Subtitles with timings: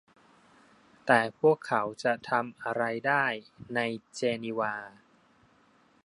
[1.05, 3.25] แต่พวกเขาจะทำอะไรได้
[3.75, 3.79] ใน
[4.13, 4.75] เจนีวา